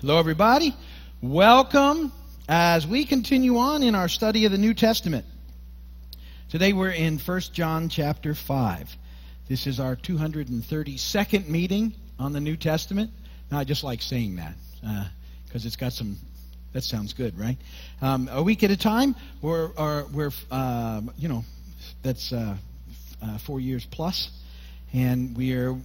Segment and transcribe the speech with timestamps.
[0.00, 0.74] Hello, everybody.
[1.22, 2.12] Welcome
[2.48, 5.24] as we continue on in our study of the New Testament.
[6.50, 8.96] Today we're in 1 John chapter 5.
[9.48, 13.10] This is our 232nd meeting on the New Testament.
[13.50, 14.54] Now, I just like saying that
[15.46, 16.16] because uh, it's got some,
[16.72, 17.56] that sounds good, right?
[18.02, 21.44] Um, a week at a time, or, or we're, uh, you know,
[22.02, 22.56] that's uh,
[23.22, 24.30] uh four years plus,
[24.92, 25.76] and we're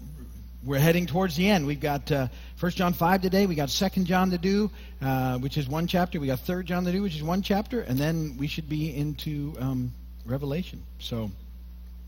[0.64, 1.66] we're heading towards the end.
[1.66, 2.28] We've got uh,
[2.60, 3.46] 1 John 5 today.
[3.46, 4.70] We got 2 John to do,
[5.02, 6.20] uh, which is one chapter.
[6.20, 7.82] We got 3 John to do, which is one chapter.
[7.82, 9.94] And then we should be into um,
[10.26, 10.84] Revelation.
[11.00, 11.32] So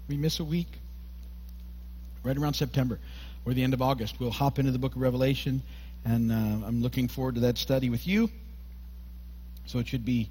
[0.09, 0.67] we miss a week
[2.23, 2.99] right around September
[3.45, 4.19] or the end of August.
[4.19, 5.61] We'll hop into the book of Revelation.
[6.03, 8.29] And uh, I'm looking forward to that study with you.
[9.65, 10.27] So it should be,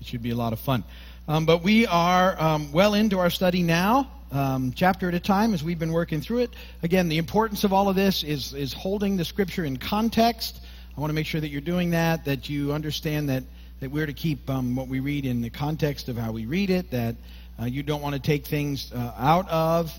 [0.00, 0.84] it should be a lot of fun.
[1.26, 5.54] Um, but we are um, well into our study now um, chapter at a time
[5.54, 6.50] as we've been working through it.
[6.82, 10.60] Again, the importance of all of this is, is holding the scripture in context.
[10.96, 13.44] I want to make sure that you're doing that, that you understand that,
[13.80, 16.70] that we're to keep um, what we read in the context of how we read
[16.70, 17.16] it, that
[17.60, 19.92] uh, you don't want to take things uh, out of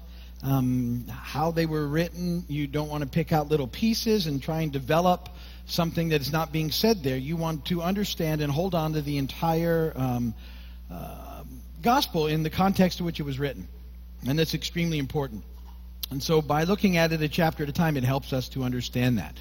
[0.44, 2.44] um, how they were written.
[2.48, 5.30] You don't want to pick out little pieces and try and develop
[5.66, 7.17] something that is not being said there.
[7.17, 10.34] You want to understand and hold on to the entire um,
[10.92, 11.44] uh,
[11.81, 13.67] gospel in the context to which it was written.
[14.28, 15.44] And that's extremely important.
[16.12, 18.64] And so by looking at it a chapter at a time, it helps us to
[18.64, 19.38] understand that.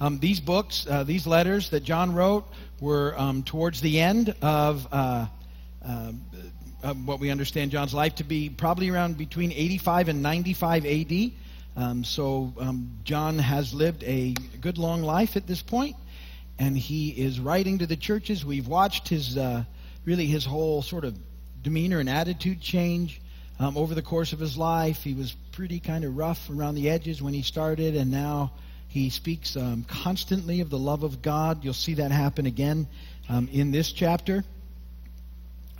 [0.00, 2.46] Um, these books, uh, these letters that John wrote,
[2.80, 5.26] were um, towards the end of, uh,
[5.82, 6.12] uh,
[7.04, 11.30] what we understand John's life to be, probably around between 85 and 95 AD.
[11.76, 15.96] Um, so um, John has lived a good long life at this point,
[16.58, 18.44] and he is writing to the churches.
[18.44, 19.64] We've watched his uh,
[20.04, 21.18] really his whole sort of
[21.62, 23.20] demeanor and attitude change
[23.58, 25.02] um, over the course of his life.
[25.02, 28.52] He was pretty kind of rough around the edges when he started, and now
[28.88, 31.64] he speaks um, constantly of the love of God.
[31.64, 32.86] You'll see that happen again
[33.28, 34.44] um, in this chapter.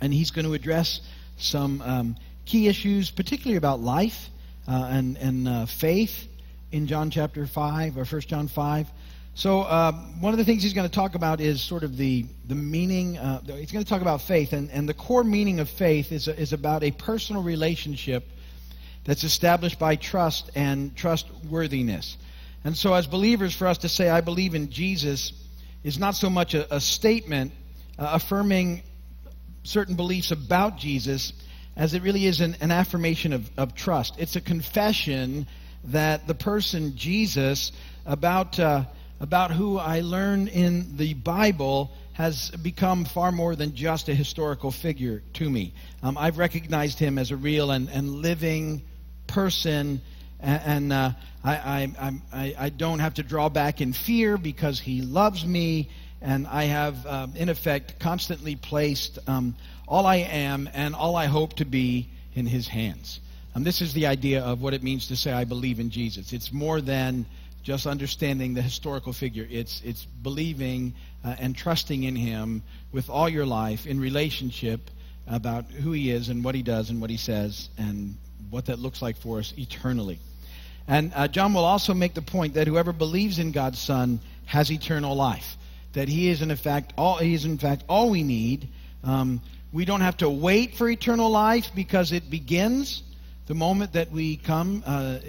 [0.01, 1.01] And he's going to address
[1.37, 4.29] some um, key issues, particularly about life
[4.67, 6.27] uh, and, and uh, faith
[6.71, 8.87] in John chapter 5 or 1 John 5.
[9.37, 12.25] So, uh, one of the things he's going to talk about is sort of the,
[12.47, 13.19] the meaning.
[13.19, 16.27] Uh, he's going to talk about faith, and, and the core meaning of faith is,
[16.27, 18.27] is about a personal relationship
[19.03, 22.17] that's established by trust and trustworthiness.
[22.63, 25.33] And so, as believers, for us to say, I believe in Jesus,
[25.83, 27.51] is not so much a, a statement
[27.99, 28.81] uh, affirming
[29.61, 31.31] certain beliefs about Jesus
[31.75, 34.15] as it really is an, an affirmation of, of trust.
[34.17, 35.45] It's a confession
[35.83, 37.71] that the person Jesus,
[38.03, 38.85] about uh,
[39.19, 44.71] about who I learned in the Bible has become far more than just a historical
[44.71, 45.73] figure to me.
[46.01, 48.81] Um, I've recognized him as a real and, and living
[49.27, 50.01] person,
[50.39, 51.11] and, and uh,
[51.43, 51.55] I,
[51.99, 55.89] I, I, I, don't have to draw back in fear because he loves me,
[56.21, 59.55] and I have, um, in effect, constantly placed um,
[59.87, 63.19] all I am and all I hope to be in his hands.
[63.53, 66.33] Um, this is the idea of what it means to say, I believe in Jesus.
[66.33, 67.25] It's more than
[67.63, 69.47] just understanding the historical figure.
[69.49, 74.89] It's, it's believing uh, and trusting in Him with all your life in relationship
[75.27, 78.15] about who He is and what He does and what He says and
[78.49, 80.19] what that looks like for us eternally.
[80.87, 84.71] And uh, John will also make the point that whoever believes in God's Son has
[84.71, 85.57] eternal life.
[85.93, 88.69] That He is in fact all He is in fact all we need.
[89.03, 89.41] Um,
[89.73, 93.03] we don't have to wait for eternal life because it begins
[93.47, 95.19] the moment that we come uh,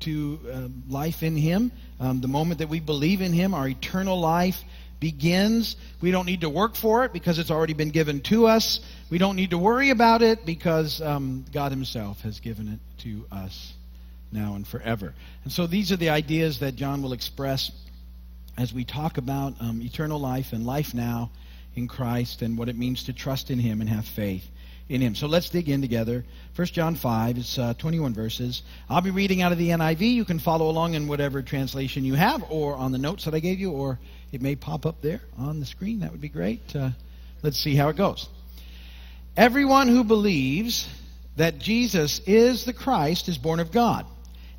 [0.00, 4.20] to uh, life in Him, um, the moment that we believe in Him, our eternal
[4.20, 4.62] life
[5.00, 5.76] begins.
[6.00, 8.80] We don't need to work for it because it's already been given to us.
[9.10, 13.24] We don't need to worry about it because um, God Himself has given it to
[13.32, 13.72] us
[14.30, 15.14] now and forever.
[15.44, 17.70] And so these are the ideas that John will express
[18.58, 21.30] as we talk about um, eternal life and life now
[21.74, 24.48] in Christ and what it means to trust in Him and have faith
[24.88, 25.14] in him.
[25.14, 26.24] So let's dig in together.
[26.56, 28.62] 1 John 5, it's uh, 21 verses.
[28.88, 30.00] I'll be reading out of the NIV.
[30.00, 33.40] You can follow along in whatever translation you have or on the notes that I
[33.40, 33.98] gave you, or
[34.32, 36.00] it may pop up there on the screen.
[36.00, 36.74] That would be great.
[36.76, 36.90] Uh,
[37.42, 38.28] let's see how it goes.
[39.36, 40.88] Everyone who believes
[41.36, 44.06] that Jesus is the Christ is born of God,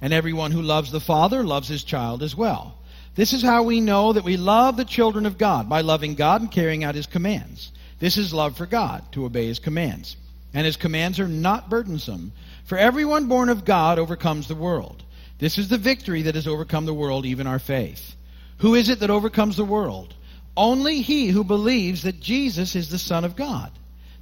[0.02, 2.78] and everyone who loves the Father loves his child as well.
[3.16, 6.42] This is how we know that we love the children of God, by loving God
[6.42, 7.72] and carrying out his commands.
[8.00, 10.18] This is love for God, to obey his commands.
[10.54, 12.32] And his commands are not burdensome.
[12.66, 15.04] For everyone born of God overcomes the world.
[15.38, 18.16] This is the victory that has overcome the world, even our faith.
[18.60, 20.14] Who is it that overcomes the world?
[20.56, 23.72] Only he who believes that Jesus is the Son of God.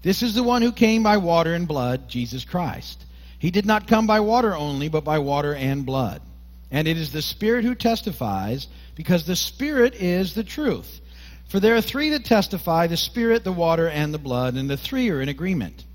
[0.01, 3.05] This is the one who came by water and blood, Jesus Christ.
[3.37, 6.21] He did not come by water only, but by water and blood.
[6.71, 10.99] And it is the Spirit who testifies, because the Spirit is the truth.
[11.53, 14.75] For there are three that testify the Spirit, the water, and the blood, and the
[14.75, 15.85] three are in agreement.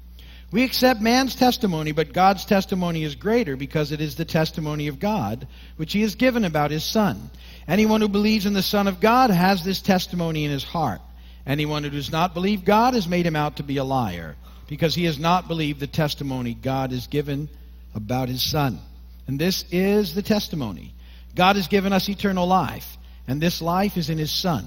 [0.53, 5.01] We accept man's testimony, but God's testimony is greater because it is the testimony of
[5.01, 7.29] God, which he has given about his Son.
[7.67, 11.01] Anyone who believes in the Son of God has this testimony in his heart.
[11.45, 14.37] Anyone who does not believe God has made him out to be a liar,
[14.69, 17.49] because he has not believed the testimony God has given
[17.97, 18.79] about his Son.
[19.27, 20.95] And this is the testimony.
[21.35, 22.97] God has given us eternal life,
[23.27, 24.65] and this life is in his Son.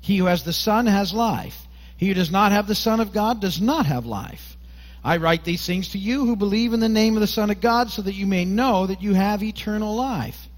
[0.00, 1.66] He who has the Son has life.
[1.96, 4.56] He who does not have the Son of God does not have life.
[5.02, 7.60] I write these things to you who believe in the name of the Son of
[7.60, 10.48] God, so that you may know that you have eternal life.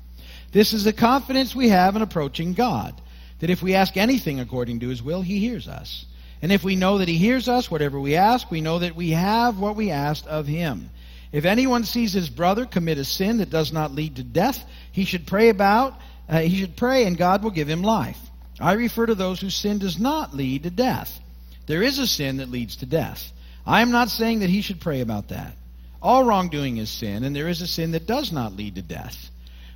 [0.52, 2.98] This is the confidence we have in approaching God,
[3.40, 6.06] that if we ask anything according to his will, he hears us.
[6.40, 9.10] And if we know that he hears us, whatever we ask, we know that we
[9.10, 10.88] have what we asked of him.
[11.30, 15.04] If anyone sees his brother commit a sin that does not lead to death, he
[15.04, 18.18] should pray about, uh, he should pray, and God will give him life.
[18.60, 21.20] I refer to those whose sin does not lead to death.
[21.66, 23.32] There is a sin that leads to death.
[23.66, 25.54] I am not saying that he should pray about that.
[26.00, 29.30] All wrongdoing is sin, and there is a sin that does not lead to death.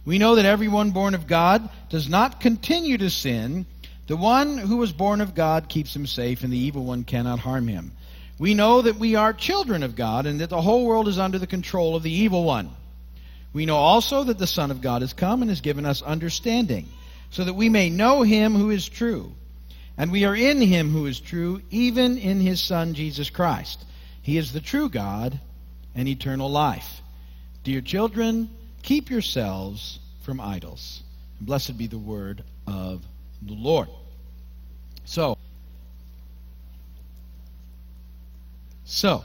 [0.04, 3.66] We know that everyone born of God does not continue to sin.
[4.06, 7.38] The one who was born of God keeps him safe, and the evil one cannot
[7.38, 7.92] harm him.
[8.38, 11.38] We know that we are children of God, and that the whole world is under
[11.38, 12.70] the control of the evil one.
[13.52, 16.88] We know also that the Son of God has come and has given us understanding,
[17.32, 19.34] so that we may know him who is true.
[19.96, 23.84] And we are in him who is true, even in his Son, Jesus Christ.
[24.22, 25.40] He is the true God
[25.94, 27.00] and eternal life.
[27.64, 28.50] Dear children,
[28.82, 31.02] keep yourselves from idols.
[31.38, 33.02] And blessed be the word of
[33.42, 33.88] the Lord.
[35.04, 35.36] So,
[38.84, 39.24] so,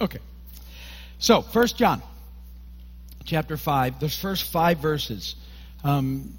[0.00, 0.18] okay.
[1.24, 2.02] So, First John
[3.24, 5.36] chapter 5, those first five verses,
[5.82, 6.34] um,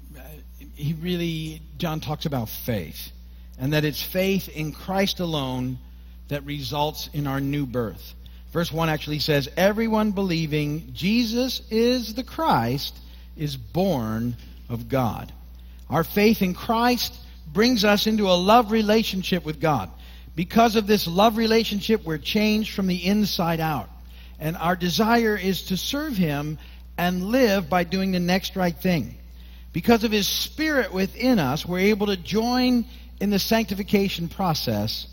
[0.76, 3.10] he really, John talks about faith.
[3.58, 5.80] And that it's faith in Christ alone
[6.28, 8.14] that results in our new birth.
[8.52, 12.96] Verse 1 actually says, Everyone believing Jesus is the Christ
[13.36, 14.36] is born
[14.68, 15.32] of God.
[15.90, 17.12] Our faith in Christ
[17.52, 19.90] brings us into a love relationship with God.
[20.36, 23.90] Because of this love relationship, we're changed from the inside out.
[24.38, 26.58] And our desire is to serve Him
[26.98, 29.16] and live by doing the next right thing.
[29.72, 32.86] Because of His Spirit within us, we're able to join
[33.20, 35.06] in the sanctification process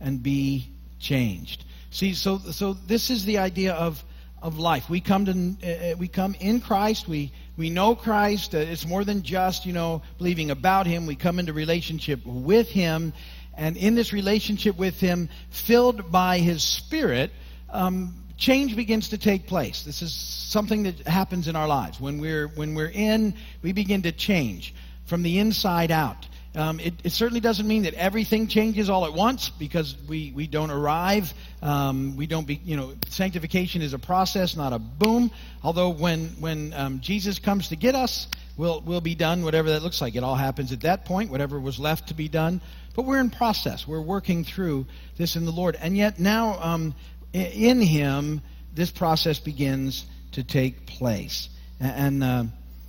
[0.00, 0.68] and be
[0.98, 1.64] changed.
[1.90, 4.02] See, so so this is the idea of
[4.42, 4.88] of life.
[4.88, 7.08] We come to uh, we come in Christ.
[7.08, 8.54] We we know Christ.
[8.54, 11.06] Uh, it's more than just you know believing about Him.
[11.06, 13.12] We come into relationship with Him,
[13.56, 17.32] and in this relationship with Him, filled by His Spirit,
[17.68, 19.82] um, change begins to take place.
[19.82, 22.00] This is something that happens in our lives.
[22.00, 26.26] When we're, when we're in, we begin to change from the inside out.
[26.56, 30.48] Um, it, it, certainly doesn't mean that everything changes all at once because we, we
[30.48, 31.32] don't arrive.
[31.62, 35.30] Um, we don't be, you know, sanctification is a process, not a boom.
[35.62, 38.26] Although when, when um, Jesus comes to get us,
[38.56, 40.16] we'll, we'll be done, whatever that looks like.
[40.16, 42.60] It all happens at that point, whatever was left to be done.
[42.96, 43.86] But we're in process.
[43.86, 44.86] We're working through
[45.18, 45.76] this in the Lord.
[45.80, 46.94] And yet now um,
[47.32, 48.40] in him,
[48.74, 51.48] this process begins to take place.
[51.80, 52.44] And, uh,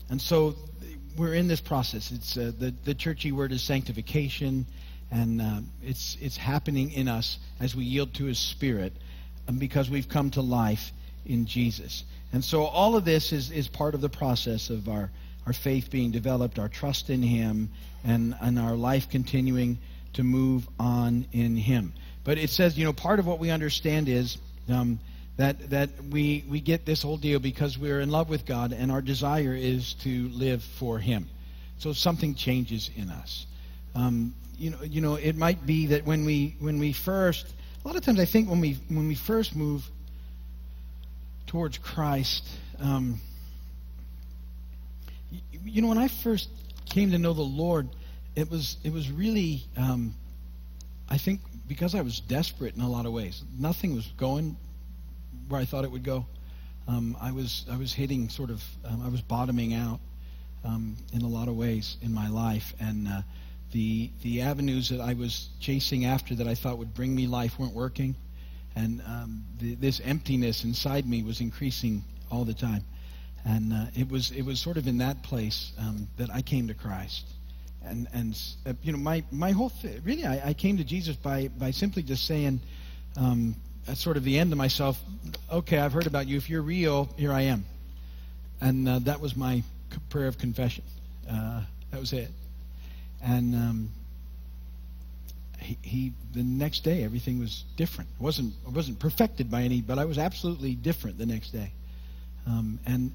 [0.10, 0.56] and so
[1.18, 2.12] we're in this process.
[2.12, 4.66] It's uh, the, the churchy word is sanctification,
[5.12, 8.94] and uh, it's, it's happening in us as we yield to his spirit
[9.48, 10.92] and because we've come to life
[11.26, 12.04] in Jesus.
[12.34, 15.12] And so all of this is, is part of the process of our,
[15.46, 17.70] our faith being developed, our trust in him,
[18.04, 19.80] and, and our life continuing
[20.14, 21.94] to move on in him.
[22.24, 24.38] But it says, you know, part of what we understand is
[24.70, 25.00] um,
[25.38, 28.92] that that we we get this whole deal because we're in love with God and
[28.92, 31.28] our desire is to live for Him.
[31.80, 33.48] So something changes in us.
[33.96, 37.48] Um, you know, you know, it might be that when we when we first,
[37.84, 39.84] a lot of times I think when we when we first move
[41.48, 42.48] towards Christ,
[42.80, 43.20] um,
[45.66, 46.50] you, know, when I first
[46.86, 47.90] came to know the Lord,
[48.36, 50.14] it was it was really, um,
[51.12, 53.44] I think, because I was desperate in a lot of ways.
[53.60, 54.56] Nothing was going
[55.50, 56.26] where I thought it would go.
[56.88, 60.00] Um, I was I was hitting sort of um, I was bottoming out
[60.64, 63.22] um, in a lot of ways in my life, and uh,
[63.74, 67.60] the the avenues that I was chasing after that I thought would bring me life
[67.60, 68.16] weren't working,
[68.78, 72.86] and um, the, this emptiness inside me was increasing all the time,
[73.44, 76.70] and uh, it was it was sort of in that place um, that I came
[76.70, 77.28] to Christ,
[77.86, 81.16] and and uh, you know my my whole th- really I, I, came to Jesus
[81.16, 82.60] by by simply just saying
[83.18, 83.56] um,
[83.88, 85.02] at sort of the end of myself,
[85.52, 86.38] okay, I've heard about you.
[86.38, 87.66] If you're real, here I am,
[88.62, 89.64] and uh, that was my
[90.10, 90.84] prayer of confession.
[91.30, 91.62] Uh,
[91.92, 92.30] that was it,
[93.24, 93.56] and.
[93.56, 93.90] Um,
[95.62, 98.10] he, he, the next day everything was different.
[98.20, 101.72] It wasn't wasn't perfected by any, but I was absolutely different the next day.
[102.48, 103.12] Um, and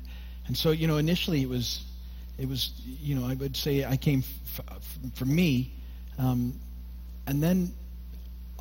[0.46, 1.84] and so you know initially it was
[2.38, 4.22] it was, you know, I would say I came
[5.14, 5.72] for me.
[6.18, 6.54] Um,
[7.26, 7.72] and then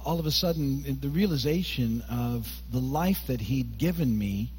[0.05, 4.51] all of a sudden, the realization of the life that He'd given me,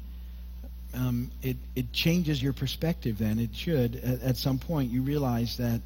[0.93, 3.39] um, it, it changes your perspective then.
[3.39, 3.95] It should.
[3.95, 5.81] At, at some point, you realize that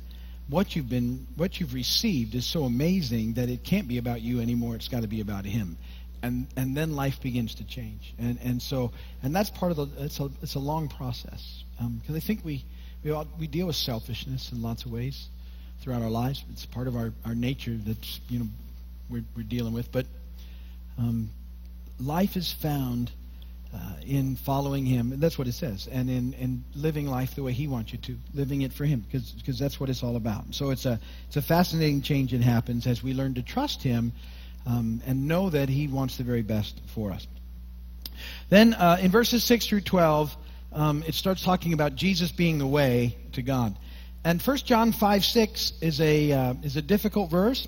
[0.49, 4.41] what you've been what you've received is so amazing that it can't be about you
[4.41, 5.77] anymore it's got to be about him
[6.23, 8.91] and and then life begins to change and and so
[9.23, 12.43] and that's part of the it's a it's a long process because um, I think
[12.43, 12.65] we
[13.03, 15.27] we, all, we deal with selfishness in lots of ways
[15.81, 16.43] throughout our lives.
[16.51, 18.47] It's part of our, our nature that's, you know,
[19.09, 19.91] we're, we're dealing with.
[19.91, 20.05] But
[20.97, 21.29] um,
[21.99, 23.11] life is found
[23.73, 25.13] uh, in following Him.
[25.13, 25.87] And that's what it says.
[25.91, 29.03] And in, in living life the way He wants you to, living it for Him,
[29.11, 30.53] because that's what it's all about.
[30.53, 34.11] So it's a, it's a fascinating change that happens as we learn to trust Him
[34.67, 37.25] um, and know that He wants the very best for us.
[38.49, 40.35] Then uh, in verses 6 through 12,
[40.73, 43.75] um, it starts talking about Jesus being the way to God.
[44.23, 47.67] And 1 John 5 6 is a, uh, is a difficult verse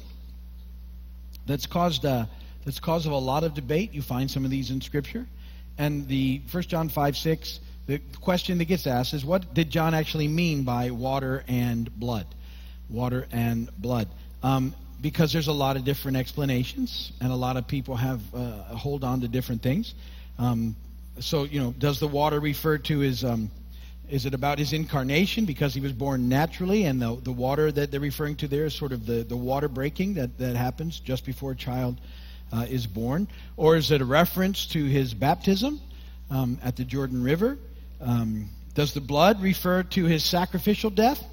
[1.45, 2.25] that's caused, uh,
[2.63, 3.93] that's caused of a lot of debate.
[3.93, 5.25] You find some of these in Scripture.
[5.77, 9.93] And the 1 John 5 6, the question that gets asked is what did John
[9.93, 12.27] actually mean by water and blood?
[12.89, 14.07] Water and blood.
[14.43, 18.63] Um, because there's a lot of different explanations, and a lot of people have uh,
[18.75, 19.93] hold on to different things.
[20.39, 20.77] Um,
[21.20, 23.24] so you know, does the water refer to his?
[23.24, 23.51] Um,
[24.10, 27.91] is it about his incarnation because he was born naturally, and the the water that
[27.91, 31.25] they're referring to there is sort of the the water breaking that that happens just
[31.25, 32.00] before a child
[32.51, 33.27] uh, is born,
[33.58, 35.79] or is it a reference to his baptism
[36.29, 37.58] um, at the Jordan River?
[38.01, 41.24] Um, does the blood refer to his sacrificial death?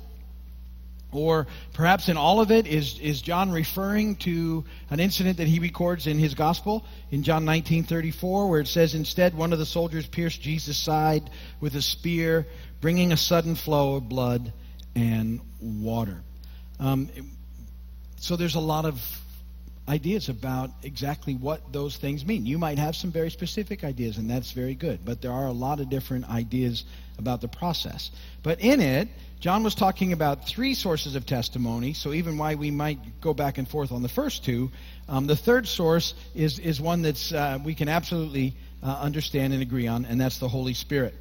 [1.12, 5.58] Or perhaps in all of it, is, is John referring to an incident that he
[5.58, 10.06] records in his gospel in John 19:34, where it says, Instead, one of the soldiers
[10.06, 11.28] pierced Jesus' side
[11.60, 12.46] with a spear,
[12.80, 14.52] bringing a sudden flow of blood
[14.94, 16.22] and water.
[16.78, 17.08] Um,
[18.16, 19.00] so there's a lot of
[19.90, 22.46] ideas about exactly what those things mean.
[22.46, 25.52] You might have some very specific ideas, and that's very good, but there are a
[25.52, 26.84] lot of different ideas
[27.18, 28.12] about the process.
[28.44, 29.08] But in it,
[29.40, 33.58] John was talking about three sources of testimony, so even why we might go back
[33.58, 34.70] and forth on the first two,
[35.08, 38.54] um, the third source is, is one that uh, we can absolutely
[38.84, 41.14] uh, understand and agree on, and that's the Holy Spirit.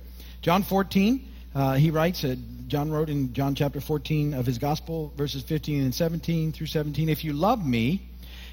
[0.44, 2.36] John 14, uh, he writes, uh,
[2.68, 7.10] John wrote in John chapter 14 of his gospel, verses 15 and 17 through 17,
[7.10, 8.09] If you love me,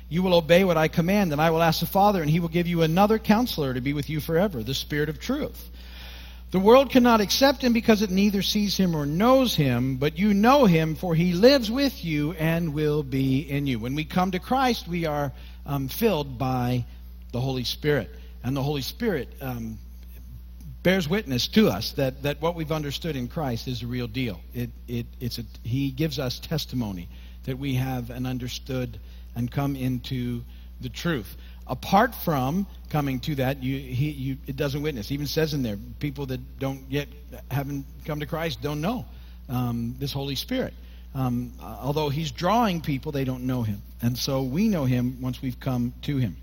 [0.08, 2.48] you will obey what I command, and I will ask the Father, and he will
[2.48, 5.70] give you another counselor to be with you forever, the Spirit of truth
[6.52, 10.32] the world cannot accept him because it neither sees him or knows him, but you
[10.32, 13.78] know him, for he lives with you and will be in you.
[13.78, 15.32] When we come to Christ, we are
[15.66, 16.84] um, filled by
[17.32, 18.10] the Holy Spirit.
[18.44, 19.78] And the Holy Spirit um,
[20.84, 24.40] bears witness to us that, that what we've understood in Christ is a real deal.
[24.54, 27.08] It, it, it's a, he gives us testimony
[27.44, 29.00] that we have and understood
[29.36, 30.42] and come into
[30.80, 35.10] the truth apart from coming to that, you, he, you, it doesn't witness.
[35.10, 37.08] It even says in there, people that don't yet
[37.50, 39.04] haven't come to Christ don't know
[39.48, 40.74] um, this Holy Spirit.
[41.14, 45.40] Um, although he's drawing people, they don't know him, and so we know him once
[45.40, 46.36] we've come to him.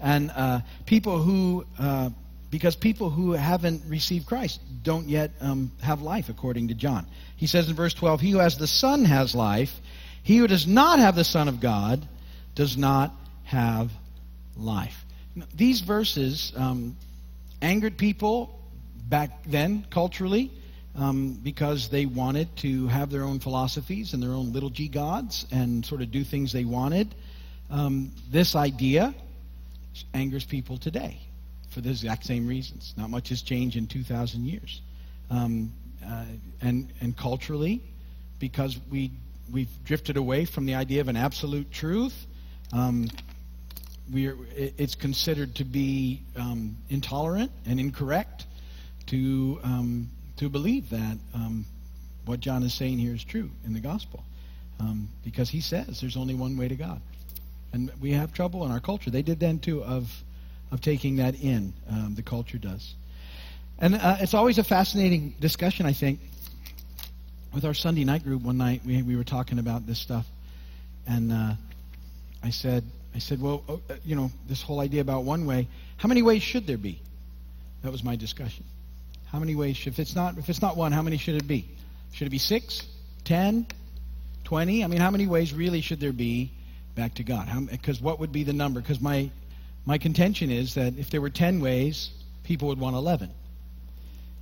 [0.00, 2.10] And uh, people who, uh,
[2.50, 7.06] because people who haven't received Christ don't yet um, have life, according to John.
[7.34, 9.80] He says in verse 12, "He who has the Son has life.
[10.28, 12.06] He who does not have the Son of God
[12.54, 13.90] does not have
[14.58, 15.06] life.
[15.54, 16.98] These verses um,
[17.62, 18.60] angered people
[19.08, 20.50] back then culturally
[20.94, 25.46] um, because they wanted to have their own philosophies and their own little g gods
[25.50, 27.14] and sort of do things they wanted.
[27.70, 29.14] Um, this idea
[30.12, 31.20] angers people today
[31.70, 32.92] for the exact same reasons.
[32.98, 34.82] Not much has changed in 2,000 years.
[35.30, 35.72] Um,
[36.06, 36.26] uh,
[36.60, 37.82] and, and culturally,
[38.38, 39.10] because we,
[39.50, 42.26] we've drifted away from the idea of an absolute truth,
[42.72, 43.08] um,
[44.12, 48.46] we are, it's considered to be um, intolerant and incorrect
[49.06, 51.66] to um, to believe that um,
[52.24, 54.24] what John is saying here is true in the gospel,
[54.80, 57.00] um, because he says there's only one way to God,
[57.72, 59.10] and we have trouble in our culture.
[59.10, 60.10] They did then too of
[60.70, 61.72] of taking that in.
[61.90, 62.94] Um, the culture does,
[63.78, 66.20] and uh, it's always a fascinating discussion, I think,
[67.52, 70.26] with our Sunday night group one night, we, we were talking about this stuff.
[71.06, 71.54] And uh,
[72.42, 75.68] I said, I said, well, oh, uh, you know, this whole idea about one way,
[75.96, 77.00] how many ways should there be?
[77.82, 78.64] That was my discussion.
[79.26, 81.46] How many ways should, if it's not, if it's not one, how many should it
[81.46, 81.68] be?
[82.12, 82.86] Should it be six,
[83.24, 83.66] ten,
[84.44, 84.84] twenty?
[84.84, 86.52] I mean, how many ways really should there be
[86.94, 87.48] back to God?
[87.70, 88.80] Because what would be the number?
[88.80, 89.30] Because my,
[89.86, 92.10] my contention is that if there were 10 ways,
[92.44, 93.30] people would want 11.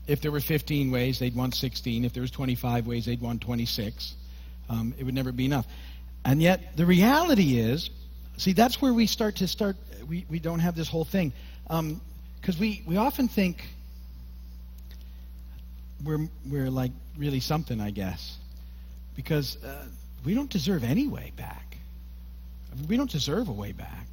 [0.07, 2.05] If there were 15 ways, they'd want 16.
[2.05, 4.15] If there was 25 ways, they'd want 26.
[4.69, 5.67] Um, it would never be enough.
[6.25, 7.91] And yet, the reality is,
[8.37, 9.77] see, that's where we start to start,
[10.09, 11.33] we, we don't have this whole thing.
[11.65, 13.65] Because um, we, we often think
[16.05, 18.37] we're, we're like really something, I guess.
[19.17, 19.87] Because uh,
[20.25, 21.79] we don't deserve any way back.
[22.89, 24.07] We don't deserve a way back.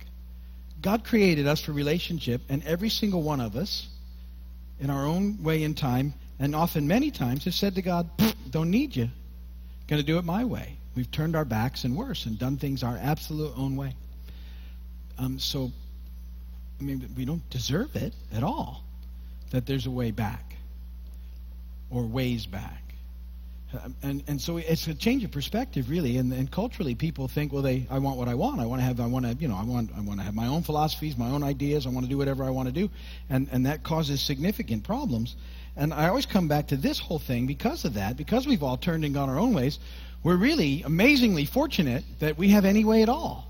[0.82, 3.88] God created us for relationship, and every single one of us
[4.80, 8.10] in our own way and time, and often many times have said to God,
[8.50, 9.10] don't need you.
[9.88, 10.78] Going to do it my way.
[10.96, 13.96] We've turned our backs and worse and done things our absolute own way.
[15.18, 15.72] Um, so,
[16.80, 18.84] I mean, we don't deserve it at all
[19.52, 20.56] that there's a way back
[21.90, 22.83] or ways back.
[23.84, 26.18] Um, and and so it's a change of perspective, really.
[26.18, 28.60] And, and culturally, people think, well, they I want what I want.
[28.60, 30.36] I want to have I want to you know I want I want to have
[30.36, 31.86] my own philosophies, my own ideas.
[31.86, 32.90] I want to do whatever I want to do,
[33.30, 35.36] and and that causes significant problems.
[35.76, 38.78] And I always come back to this whole thing because of that, because we've all
[38.78, 39.80] turned and gone our own ways.
[40.24, 43.48] We're really amazingly fortunate that we have any way at all.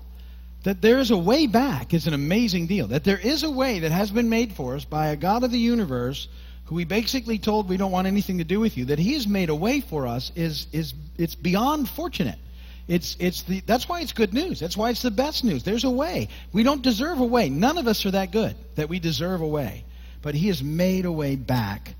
[0.64, 2.88] That there is a way back is an amazing deal.
[2.88, 5.50] That there is a way that has been made for us by a God of
[5.50, 6.26] the universe
[6.66, 9.26] who we basically told we don't want anything to do with you, that he has
[9.26, 12.38] made a way for us is, is it's beyond fortunate.
[12.86, 14.60] It's, it's the, that's why it's good news.
[14.60, 15.62] That's why it's the best news.
[15.62, 16.28] There's a way.
[16.52, 17.48] We don't deserve a way.
[17.48, 19.84] None of us are that good that we deserve a way.
[20.22, 21.94] But he has made a way back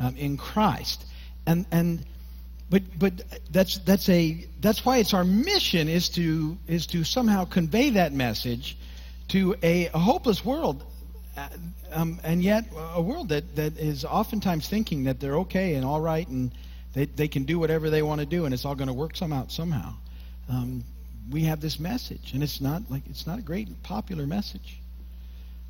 [0.00, 1.04] um, in Christ.
[1.46, 2.04] And, and
[2.70, 3.12] but, but
[3.50, 8.12] that's, that's, a, that's why it's our mission is to, is to somehow convey that
[8.12, 8.76] message
[9.28, 10.84] to a, a hopeless world
[11.92, 12.64] um, and yet
[12.94, 16.52] a world that, that is oftentimes thinking that they're okay and all right and
[16.94, 19.16] they, they can do whatever they want to do and it's all going to work
[19.16, 19.94] some out somehow.
[20.48, 20.84] Um,
[21.30, 24.78] we have this message and it's not like it's not a great popular message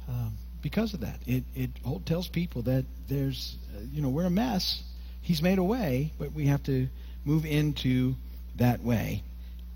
[0.08, 1.18] um, because of that.
[1.26, 1.70] It, it
[2.04, 4.82] tells people that there's uh, you know we're a mess.
[5.22, 6.88] He's made a way but we have to
[7.24, 8.14] move into
[8.56, 9.22] that way.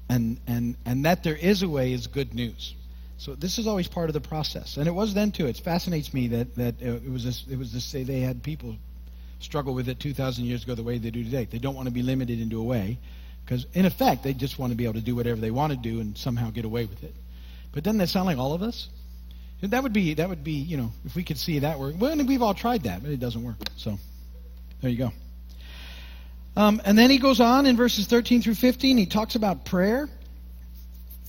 [0.09, 2.75] And and and that there is a way is good news
[3.19, 5.47] so this is always part of the process, and it was then too.
[5.47, 8.77] It fascinates me that that it was this, it was to say they had people
[9.41, 11.47] struggle with it 2,000 years ago the way they do today.
[11.51, 12.99] They don't want to be limited into a way,
[13.45, 15.79] because in effect they just want to be able to do whatever they want to
[15.79, 17.15] do and somehow get away with it.
[17.73, 18.89] But doesn't that sound like all of us?
[19.63, 21.95] That would be that would be you know if we could see that work.
[21.97, 23.57] Well, we've all tried that, but it doesn't work.
[23.77, 23.99] So
[24.81, 25.13] there you go.
[26.57, 28.99] Um, and then he goes on in verses 13 through 15.
[28.99, 30.09] He talks about prayer,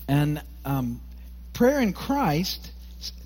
[0.08, 1.00] and um,
[1.54, 2.70] prayer in Christ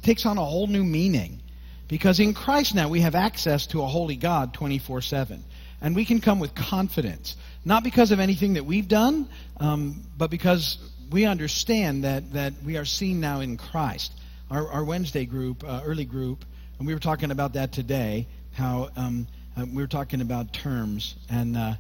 [0.03, 1.41] takes on a whole new meaning.
[1.89, 5.43] Because in Christ now we have access to a holy God 24 7.
[5.81, 7.37] And we can come with confidence.
[7.65, 10.79] Not because of anything that we've done, um, but because
[11.11, 14.13] we understand that, that we are seen now in Christ.
[14.51, 16.45] Our, our Wednesday group, uh, early group,
[16.79, 21.17] and we were talking about that today, how um, uh, we were talking about terms.
[21.31, 21.75] And uh,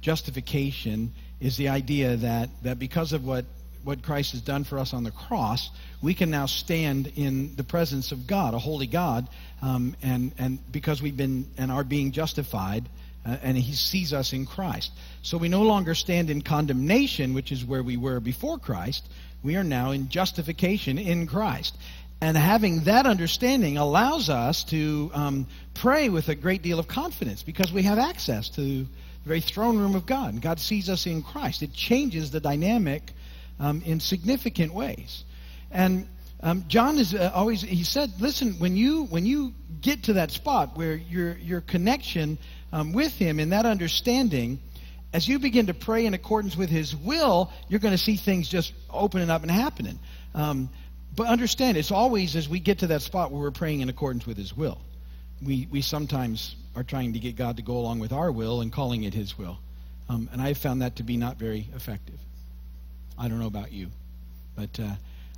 [0.00, 3.44] justification is the idea that, that because of what
[3.84, 5.70] what Christ has done for us on the cross,
[6.02, 9.28] we can now stand in the presence of God, a holy God,
[9.62, 12.88] um, and and because we've been and are being justified,
[13.26, 14.92] uh, and He sees us in Christ.
[15.22, 19.06] So we no longer stand in condemnation, which is where we were before Christ.
[19.42, 21.76] We are now in justification in Christ.
[22.20, 27.42] And having that understanding allows us to um, pray with a great deal of confidence
[27.42, 28.86] because we have access to the
[29.24, 30.40] very throne room of God.
[30.40, 31.62] God sees us in Christ.
[31.62, 33.12] It changes the dynamic
[33.58, 35.24] um, in significant ways.
[35.70, 36.06] And
[36.44, 40.30] um, John is uh, always he said, listen, when you when you get to that
[40.30, 42.38] spot where your your connection
[42.72, 44.60] um, with Him in that understanding,
[45.12, 48.48] as you begin to pray in accordance with His will, you're going to see things
[48.48, 49.98] just opening up and happening.
[50.34, 50.68] Um,
[51.16, 54.26] but understand, it's always as we get to that spot where we're praying in accordance
[54.26, 54.78] with His will.
[55.42, 58.70] We we sometimes are trying to get God to go along with our will and
[58.70, 59.58] calling it His will,
[60.10, 62.18] um, and I have found that to be not very effective.
[63.18, 63.88] I don't know about you,
[64.56, 64.94] but uh,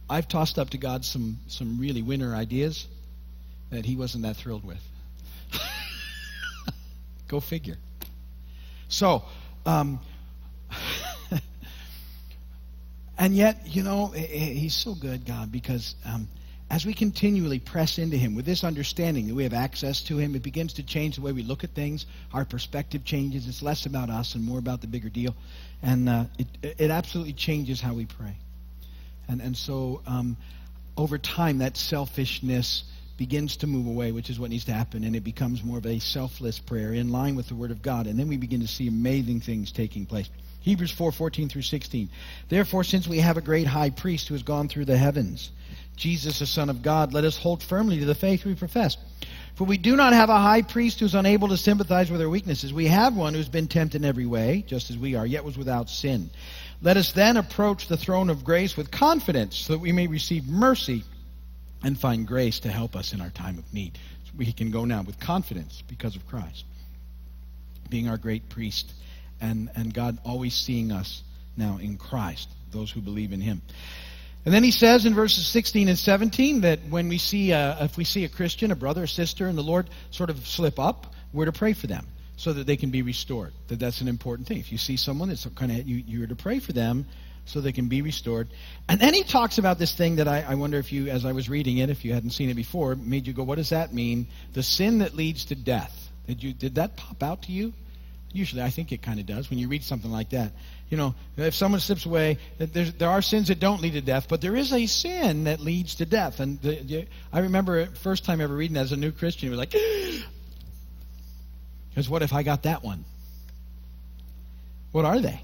[0.08, 2.86] I've tossed up to God some some really winner ideas
[3.70, 4.82] that He wasn't that thrilled with.
[7.28, 7.76] Go figure.
[8.88, 9.24] So,
[9.64, 10.00] um,
[13.18, 16.28] and yet, you know, He's so good, God, because um,
[16.68, 20.34] as we continually press into Him with this understanding that we have access to Him,
[20.34, 22.06] it begins to change the way we look at things.
[22.32, 23.46] Our perspective changes.
[23.46, 25.36] It's less about us and more about the bigger deal.
[25.82, 26.46] And uh, it,
[26.78, 28.36] it absolutely changes how we pray.
[29.28, 30.36] And, and so um,
[30.96, 32.84] over time, that selfishness
[33.16, 35.86] begins to move away, which is what needs to happen, and it becomes more of
[35.86, 38.06] a selfless prayer in line with the Word of God.
[38.06, 40.28] And then we begin to see amazing things taking place.
[40.66, 42.08] Hebrews 4 14 through 16.
[42.48, 45.52] Therefore, since we have a great high priest who has gone through the heavens,
[45.94, 48.96] Jesus, the Son of God, let us hold firmly to the faith we profess.
[49.54, 52.28] For we do not have a high priest who is unable to sympathize with our
[52.28, 52.72] weaknesses.
[52.72, 55.56] We have one who's been tempted in every way, just as we are, yet was
[55.56, 56.30] without sin.
[56.82, 60.48] Let us then approach the throne of grace with confidence so that we may receive
[60.48, 61.04] mercy
[61.84, 63.96] and find grace to help us in our time of need.
[64.24, 66.64] So we can go now with confidence because of Christ,
[67.88, 68.92] being our great priest,
[69.40, 71.22] and, and God always seeing us
[71.56, 73.62] now in Christ, those who believe in Him.
[74.44, 77.96] And then he says in verses 16 and 17 that when we see, a, if
[77.96, 81.12] we see a Christian, a brother, a sister, and the Lord sort of slip up,
[81.32, 83.52] we're to pray for them so that they can be restored.
[83.68, 84.58] That that's an important thing.
[84.58, 87.06] If you see someone that's kind of you, you're to pray for them
[87.44, 88.48] so they can be restored.
[88.88, 91.32] And then he talks about this thing that I, I wonder if you, as I
[91.32, 93.92] was reading it, if you hadn't seen it before, made you go, "What does that
[93.92, 96.10] mean?" The sin that leads to death.
[96.26, 97.72] Did you did that pop out to you?
[98.36, 100.52] Usually, I think it kind of does when you read something like that.
[100.90, 104.42] You know, if someone slips away, there are sins that don't lead to death, but
[104.42, 106.38] there is a sin that leads to death.
[106.38, 109.58] And the, I remember first time ever reading that as a new Christian, it was
[109.58, 109.70] like,
[111.88, 113.06] because what if I got that one?
[114.92, 115.40] What are they?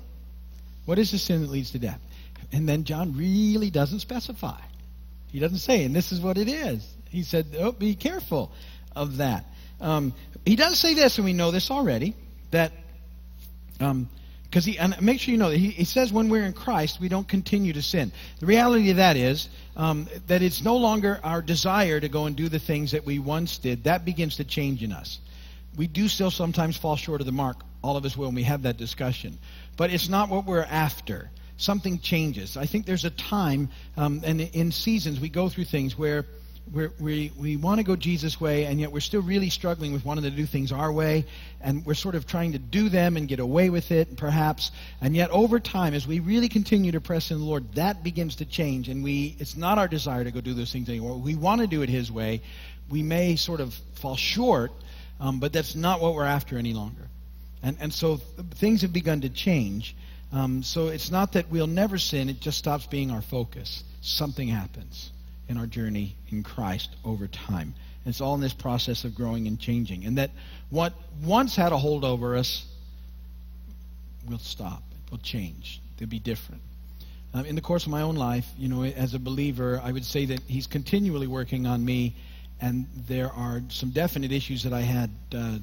[0.84, 2.00] What is the sin that leads to death?
[2.52, 4.60] And then John really doesn't specify.
[5.28, 6.86] He doesn't say, and this is what it is.
[7.08, 8.52] He said, oh, be careful
[8.94, 9.46] of that.
[9.80, 10.12] Um,
[10.44, 12.14] he does say this, and we know this already,
[12.50, 12.72] that
[13.82, 16.52] because um, he and make sure you know that he, he, says when we're in
[16.52, 18.12] Christ we don't continue to sin.
[18.40, 22.36] The reality of that is um, that it's no longer our desire to go and
[22.36, 23.84] do the things that we once did.
[23.84, 25.18] That begins to change in us
[25.76, 27.62] we do still sometimes fall short of the mark.
[27.82, 29.38] All of us will, and we have that discussion.
[29.76, 31.30] But it's not what we're after.
[31.56, 32.56] Something changes.
[32.56, 36.26] I think there's a time, um, and in seasons, we go through things where
[36.70, 40.04] we're, we we want to go Jesus' way, and yet we're still really struggling with
[40.04, 41.26] wanting to do things our way,
[41.60, 44.70] and we're sort of trying to do them and get away with it, perhaps.
[45.00, 48.36] And yet, over time, as we really continue to press in the Lord, that begins
[48.36, 51.16] to change, and we it's not our desire to go do those things anymore.
[51.16, 52.42] We want to do it His way.
[52.88, 54.72] We may sort of fall short,
[55.20, 57.08] um, but that's not what we're after any longer.
[57.62, 59.94] And, and so th- things have begun to change.
[60.32, 63.84] Um, so it's not that we'll never sin, it just stops being our focus.
[64.00, 65.12] Something happens
[65.48, 67.74] in our journey in Christ over time.
[68.04, 70.04] And it's all in this process of growing and changing.
[70.04, 70.30] And that
[70.70, 72.66] what once had a hold over us
[74.28, 76.62] will stop, will change, it'll be different.
[77.34, 80.04] Um, in the course of my own life, you know, as a believer, I would
[80.04, 82.14] say that He's continually working on me
[82.62, 85.58] and there are some definite issues that I had uh,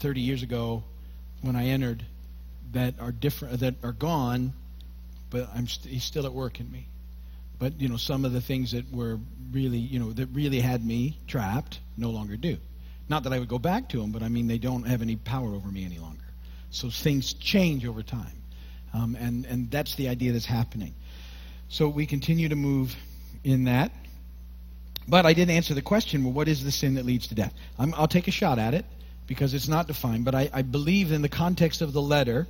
[0.00, 0.82] 30 years ago
[1.40, 2.04] when I entered
[2.72, 4.52] that are different, that are gone,
[5.30, 6.86] but I'm st- he's still at work in me.
[7.62, 9.20] But you know, some of the things that were
[9.52, 12.56] really, you know, that really had me trapped, no longer do.
[13.08, 15.14] Not that I would go back to them, but I mean, they don't have any
[15.14, 16.24] power over me any longer.
[16.70, 18.42] So things change over time,
[18.92, 20.92] um, and and that's the idea that's happening.
[21.68, 22.96] So we continue to move
[23.44, 23.92] in that.
[25.06, 27.54] But I didn't answer the question well, what is the sin that leads to death?
[27.78, 28.86] i will take a shot at it
[29.28, 30.24] because it's not defined.
[30.24, 32.48] But I, I believe in the context of the letter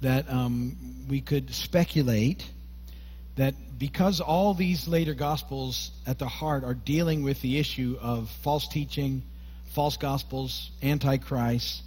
[0.00, 0.76] that um,
[1.08, 2.48] we could speculate
[3.36, 8.30] that because all these later gospels at the heart are dealing with the issue of
[8.42, 9.22] false teaching,
[9.72, 11.82] false gospels, antichrist,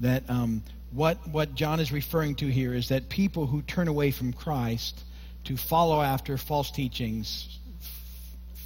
[0.00, 0.62] that um,
[0.92, 5.02] what, what John is referring to here is that people who turn away from Christ
[5.44, 7.58] to follow after false teachings,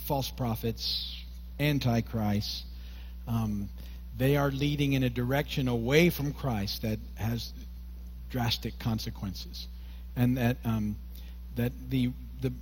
[0.05, 1.25] false prophets,
[1.59, 2.65] antichrist.
[3.27, 3.69] Um,
[4.19, 7.53] they are leading in a direction away from Christ that has
[8.31, 9.67] drastic consequences,
[10.17, 10.97] and that um,
[11.57, 12.53] that the the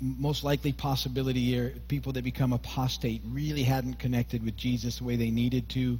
[0.00, 5.16] most likely possibility are people that become apostate really hadn't connected with Jesus the way
[5.16, 5.98] they needed to,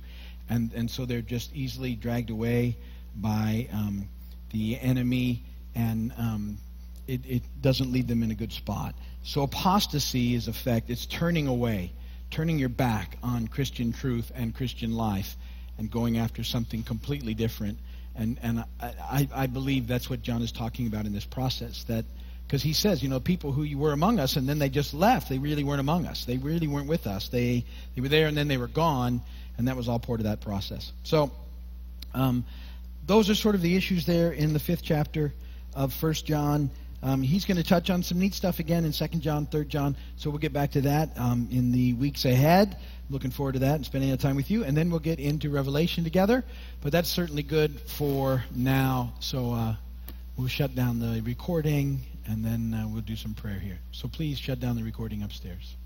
[0.49, 2.77] and and so they're just easily dragged away
[3.17, 4.09] by um,
[4.53, 5.43] the enemy,
[5.75, 6.59] and um,
[7.07, 8.95] it, it doesn't lead them in a good spot.
[9.23, 10.91] So apostasy is effect.
[10.91, 11.93] It's turning away,
[12.31, 15.37] turning your back on Christian truth and Christian life
[15.79, 17.79] and going after something completely different.
[18.15, 21.85] And, and I, I, I believe that's what John is talking about in this process.
[21.85, 22.05] That
[22.47, 24.93] because he says, you know, people who you were among us and then they just
[24.93, 25.29] left.
[25.29, 26.25] They really weren't among us.
[26.25, 27.29] They really weren't with us.
[27.29, 29.21] They they were there and then they were gone,
[29.59, 30.93] and that was all part of that process.
[31.03, 31.31] So,
[32.15, 32.45] um,
[33.07, 35.33] those are sort of the issues there in the fifth chapter
[35.75, 36.71] of First John.
[37.03, 39.97] Um, he's going to touch on some neat stuff again in Second John, Third John,
[40.17, 42.77] so we'll get back to that um, in the weeks ahead.
[43.11, 44.65] Looking forward to that and spending time with you.
[44.65, 46.45] And then we'll get into Revelation together.
[46.81, 49.13] But that's certainly good for now.
[49.21, 49.75] So uh,
[50.37, 53.79] we'll shut down the recording and then uh, we'll do some prayer here.
[53.91, 55.77] So please shut down the recording upstairs.